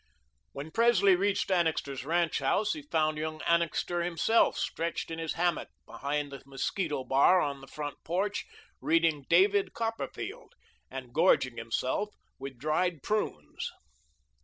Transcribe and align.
When 0.53 0.71
Presley 0.71 1.15
reached 1.15 1.51
Annixter's 1.51 2.03
ranch 2.03 2.39
house, 2.39 2.73
he 2.73 2.81
found 2.81 3.19
young 3.19 3.39
Annixter 3.43 4.01
himself 4.01 4.57
stretched 4.57 5.11
in 5.11 5.19
his 5.19 5.33
hammock 5.33 5.69
behind 5.85 6.31
the 6.31 6.41
mosquito 6.43 7.03
bar 7.03 7.39
on 7.39 7.61
the 7.61 7.67
front 7.67 8.03
porch, 8.03 8.47
reading 8.81 9.27
"David 9.29 9.73
Copperfield," 9.73 10.55
and 10.89 11.13
gorging 11.13 11.57
himself 11.57 12.15
with 12.39 12.57
dried 12.57 13.03
prunes. 13.03 13.69